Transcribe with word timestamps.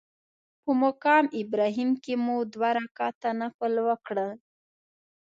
په 0.63 0.71
مقام 0.83 1.25
ابراهیم 1.41 1.91
کې 2.03 2.13
مو 2.23 2.35
دوه 2.53 2.69
رکعته 2.79 3.29
نفل 3.41 3.73
وکړل. 3.87 4.29